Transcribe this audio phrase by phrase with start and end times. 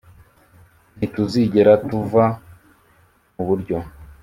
[0.97, 2.23] ntituzigera tuva
[3.33, 3.77] muburyo.